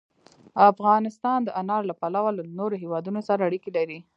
[0.71, 3.99] افغانستان د انار له پلوه له نورو هېوادونو سره اړیکې لري.